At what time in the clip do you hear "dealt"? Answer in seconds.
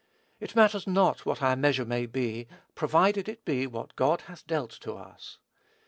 4.47-4.71